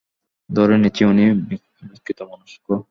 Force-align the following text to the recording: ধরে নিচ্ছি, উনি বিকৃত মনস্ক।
ধরে 0.49 0.77
নিচ্ছি, 0.77 1.05
উনি 1.05 1.23
বিকৃত 1.83 2.21
মনস্ক। 2.21 2.71